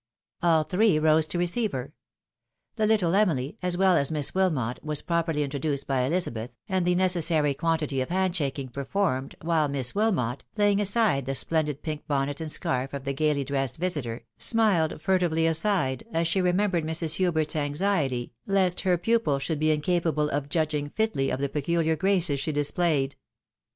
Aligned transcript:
All 0.41 0.63
three 0.63 0.97
rose 0.97 1.27
to 1.27 1.37
receive 1.37 1.73
her. 1.73 1.93
The 2.75 2.87
little 2.87 3.13
Emily, 3.13 3.59
as 3.61 3.77
well 3.77 3.95
as 3.95 4.09
Miss 4.09 4.33
Wilmot 4.33 4.83
was 4.83 5.03
properly 5.03 5.43
introduced 5.43 5.85
by 5.85 6.09
Ehzabeth, 6.09 6.49
and 6.67 6.87
the 6.87 6.95
necessary 6.95 7.53
quantity 7.53 8.01
of 8.01 8.09
hand 8.09 8.35
shaking 8.35 8.69
performed, 8.69 9.35
while 9.43 9.67
Miss 9.67 9.93
Wilmot, 9.93 10.43
laying 10.57 10.81
aside 10.81 11.27
the 11.27 11.35
splendid 11.35 11.83
pink 11.83 12.07
bonnet 12.07 12.41
and 12.41 12.51
scarf 12.51 12.93
of 12.95 13.03
the 13.03 13.13
gaily 13.13 13.43
dressed 13.43 13.75
■ 13.75 13.77
visitor, 13.79 14.23
smiled 14.39 14.99
furtively 14.99 15.45
aside, 15.45 16.03
as 16.11 16.27
she 16.27 16.41
remembered 16.41 16.83
Mrs. 16.83 17.17
Hubert's 17.17 17.55
anxiety 17.55 18.33
lest 18.47 18.79
her 18.79 18.97
pupil 18.97 19.37
should 19.37 19.59
be 19.59 19.69
incapable 19.69 20.31
of 20.31 20.49
judging 20.49 20.89
fitly 20.89 21.29
of 21.29 21.39
the 21.39 21.47
peculiar 21.47 21.95
graces 21.95 22.39
she 22.39 22.51
displayed. 22.51 23.15